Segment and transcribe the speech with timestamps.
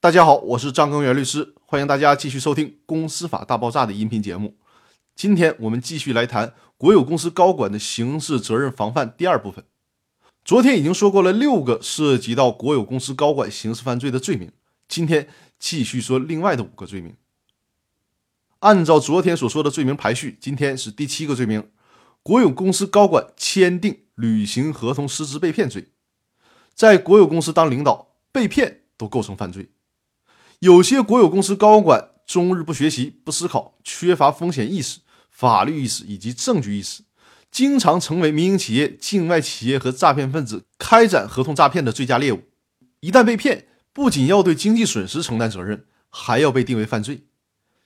[0.00, 4.56] 大家好，我是张根源律师，欢迎大家继续收听《公司法大爆炸》的音频节目。
[5.16, 9.64] 今天我们继续来谈国有公司高管的刑事责任防范第二部分。
[10.44, 14.52] 昨天已经说过了六个涉及到国有公司高管刑事犯罪的罪名，
[14.86, 15.26] 今天
[15.58, 17.16] 继续说另外的五个罪名。
[18.60, 21.68] 按照昨天所说的罪名排序，今天是第七个罪名：
[22.22, 25.88] 国有公司高管签订履行合同失职被骗罪。
[26.72, 29.70] 在国有公司当领导被骗都构成犯罪。
[30.60, 34.98] 有些国有公司高管终日不学习、不思考，缺乏风险意识、
[35.30, 37.02] 法律意识以及证据意识，
[37.50, 42.42] 经常成为民营企业、境外企业和诈骗分子开展合同诈骗的最佳猎物。
[42.98, 47.22] 一旦被骗，不仅要对经济损失承担责任，还要被定为犯罪。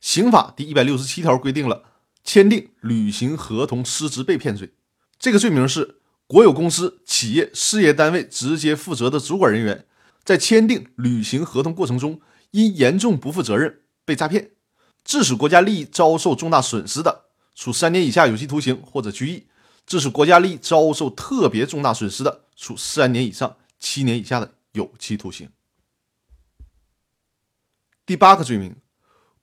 [0.00, 1.84] 刑法第一百六十七条规定了
[2.22, 4.74] 签订履行合同失职被骗罪，
[5.18, 9.86] 这个罪名是国有公司、企业、事业单位直接负责的主管人员
[10.22, 14.50] 在签订履行合同过程中，因严重不负责任被诈骗，
[15.04, 19.46] 致使国家利益遭受重大损失的，处三年以下有期徒刑或者拘役；
[19.86, 25.48] 致使国家利益遭受特别重大损失的，处三年以上七年以下的有期徒刑。
[28.04, 28.76] 第八个罪名。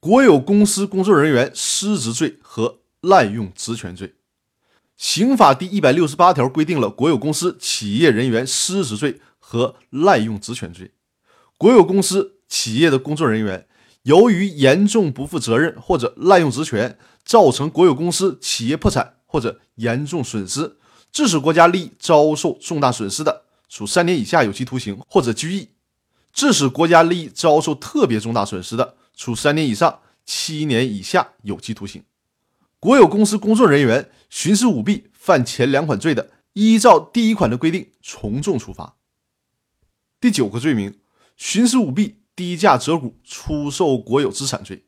[0.00, 4.16] 国有公司工作人员失职罪和滥用职权罪，
[4.98, 10.92] 刑法第一百六十八条规定了国有公司企业人员失职罪和滥用职权罪。
[11.56, 13.66] 国有公司企业的工作人员
[14.04, 20.76] 由于严重不负责任或者滥用职权，造成国有公司企业破产或者严重损失，
[21.10, 25.70] 致使国家利益遭受重大损失的，处三年以下有期徒刑或者拘役；
[26.32, 32.04] 致使国家利益遭受特别重大损失的，处三年以上七年以下有期徒刑。
[32.78, 38.94] 国有公司工作人员徇私舞弊犯前两款罪的，依照第一款的规定从重处罚。
[40.20, 40.96] 第九个罪名：
[41.36, 44.84] 徇私舞弊、低价折股出售国有资产罪。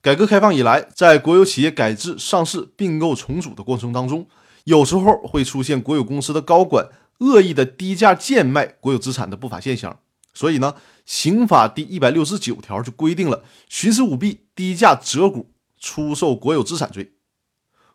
[0.00, 4.26] 改革开放以来，在国有企业改制、上市、并购、重组的过程当中，
[4.64, 6.88] 有时候会出现国有公司的高管
[7.20, 10.00] 恶意的低价贱卖国有资产的不法现象。
[10.34, 10.74] 所以呢，
[11.06, 17.12] 刑法第一百六十九条就规定了徇私舞弊、低价折股出售国有资产罪。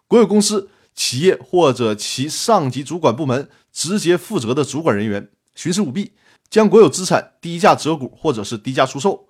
[0.07, 6.13] 国有公司、企业或者其上级主管部门直接负责的主管人员徇私舞弊，
[6.49, 9.27] 将国有资产低价折股或者是低价出售，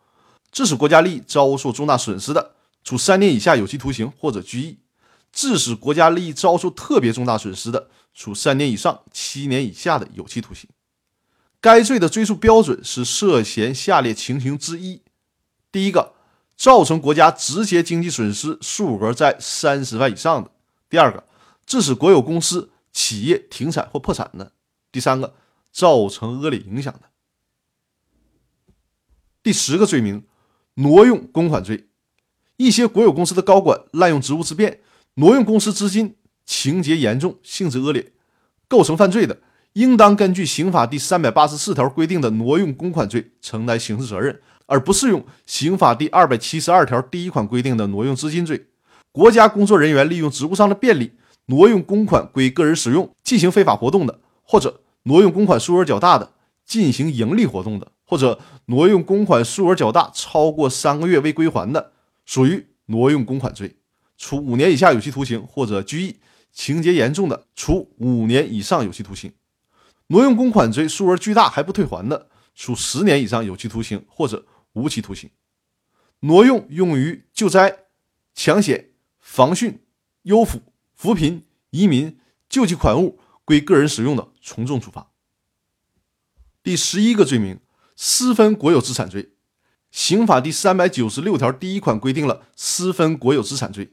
[0.51, 4.77] 致使国家利益遭受重大损失的，处三年以下有期徒刑或者拘役；
[5.33, 10.69] 致使国家利益遭受特别重大损失的，处三年以上七年以下的有期徒刑。
[11.61, 15.01] 该罪的追诉标准是涉嫌下列情形之一：
[15.73, 16.13] 第一个，
[16.55, 20.49] 造成国家直接经济损失数额在三十万以上的；
[20.89, 21.25] 第二个，
[21.65, 24.53] 致使国有公司、企业停产或破产的；
[24.89, 25.35] 第三个，
[25.69, 27.08] 造成恶劣影响的。
[29.49, 30.25] 第十个罪名，
[30.75, 31.87] 挪用公款罪。
[32.57, 34.81] 一些国有公司的高管滥用职务之便，
[35.15, 36.13] 挪用公司资金，
[36.45, 38.11] 情节严重，性质恶劣，
[38.67, 39.39] 构成犯罪的。
[39.73, 48.67] 应当根据刑法第三百八十四条规定的挪用公款罪承担刑事责任，而不适用刑法第二百七十二条第一款规定的挪用资金罪。
[49.11, 51.13] 国家工作人员利用职务上的便利，
[51.47, 56.33] 挪用公款归个人使用进行非法活动的，或者挪用公款数额较大的
[56.67, 61.93] 进行盈利活动的，或者挪用公款数额较大超过三个月未归还的，
[62.25, 63.75] 属于挪用公款罪，
[64.17, 66.15] 处五年以下有期徒刑或者拘役；
[66.51, 69.31] 情节严重的，处五年以上有期徒刑。
[70.07, 74.43] 挪用公款罪数额巨大还不退还的，处十年以上有期徒刑或者
[74.73, 75.29] 无期徒刑；
[76.21, 77.77] 挪用用于救灾、
[78.33, 78.89] 抢险、
[79.19, 79.75] 防汛、
[80.23, 80.61] 优抚、
[80.95, 82.17] 扶贫、移民、
[82.49, 85.11] 救济款物归个人使用的，从重处罚。
[86.63, 87.59] 第十一个罪名，
[88.01, 89.33] 私分国有资产罪。
[89.91, 93.91] 刑法第三百九十六条第一款规定了私分国有资产罪。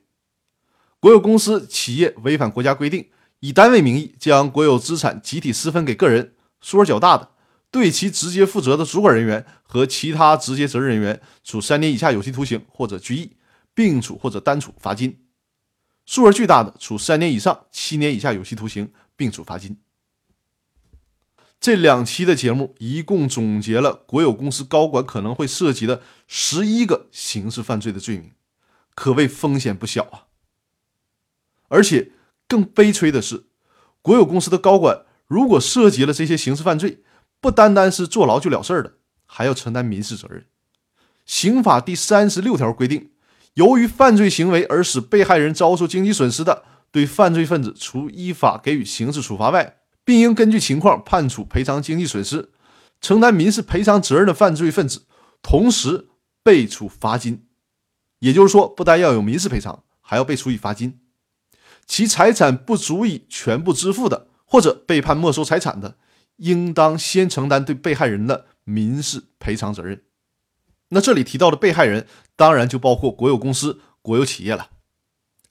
[1.01, 3.09] 国有公司、企业违反国家规定。
[3.41, 7.31] 以单位名义将国有资产集体私分给个人，数额较大的，
[7.73, 13.33] 对其直接负责的主管人员和其他直接责任人员，处三年以下有期徒刑或者拘役，
[13.75, 15.11] 并处或者单处罚金；
[16.07, 19.77] 数额巨大的，处三年以上七年以下有期徒刑，并处罚金。
[21.61, 28.33] 这两期的节目一共总结了国有公司高管可能会涉及的十一个刑事犯罪的罪名，
[28.95, 30.27] 可谓风险不小啊，
[31.69, 32.13] 而且。
[32.49, 33.47] 更悲催的是，
[34.01, 37.03] 国有公司的高管如果涉及了这些刑事犯罪，
[37.41, 40.47] 不单单是坐牢就了事儿的，还要承担民事责任。
[41.25, 43.11] 刑法第三十六条规定，
[43.55, 46.63] 由于犯罪行为而使被害人遭受经济损失的，
[46.93, 52.51] 对犯罪分子除依法给予刑事处罚外，并应根据情况判处赔偿经济损失、
[53.01, 55.03] 承担民事赔偿责任的犯罪分子，
[55.43, 56.07] 同时
[56.45, 57.45] 被处罚金。
[58.21, 61.01] 也就是说，不但要有民事赔偿，还要被处以罚金。
[61.87, 65.97] 其财产不足以全部支付的，或者被判没收财产的，
[66.37, 70.03] 应当先承担对被害人的民事赔偿责任。
[70.91, 72.07] 那这里提到的被害人，
[72.37, 74.71] 当然就包括国有公司、国有企业了。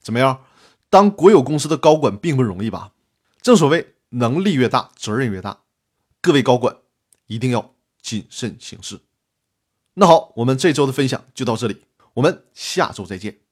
[0.02, 0.46] 怎么样？
[0.90, 2.94] 当国有公司的高管并不容易吧？
[3.42, 5.64] 正所谓能力越大，责任越大。
[6.22, 6.78] 各位高管
[7.28, 9.00] 一定要谨慎行事。
[9.94, 11.86] 那好，我们这周的分享就到这里，
[12.16, 13.45] 我们下周再见。